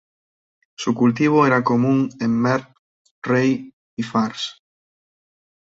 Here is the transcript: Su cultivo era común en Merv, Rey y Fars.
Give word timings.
Su 0.75 0.95
cultivo 0.95 1.45
era 1.45 1.63
común 1.63 2.09
en 2.19 2.31
Merv, 2.31 2.67
Rey 3.21 3.71
y 3.95 4.01
Fars. 4.01 4.59